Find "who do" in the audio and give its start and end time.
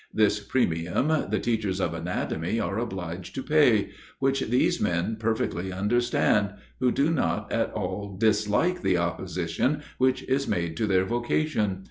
6.79-7.11